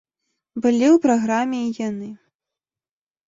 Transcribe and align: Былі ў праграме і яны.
Былі 0.63 0.85
ў 0.85 0.97
праграме 1.03 1.59
і 1.67 1.77
яны. 1.89 2.09